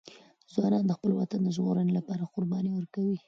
ځوانان 0.53 0.83
د 0.87 0.91
خپل 0.97 1.11
وطن 1.19 1.39
د 1.43 1.49
ژغورنې 1.55 1.91
لپاره 1.99 2.29
قرباني 2.33 2.69
ورکوي. 2.73 3.17